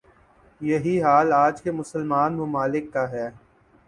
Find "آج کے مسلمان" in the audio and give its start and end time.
1.35-2.37